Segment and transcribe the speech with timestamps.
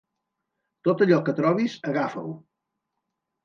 [0.87, 2.35] Tot allò que trobis, agafa-ho.